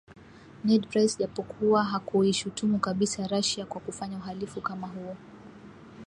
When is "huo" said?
4.87-5.15